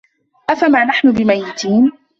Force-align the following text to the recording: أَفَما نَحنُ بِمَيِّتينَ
أَفَما 0.49 0.83
نَحنُ 0.85 1.11
بِمَيِّتينَ 1.11 1.91